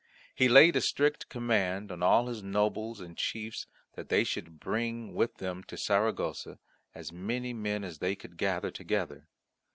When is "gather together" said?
8.35-9.27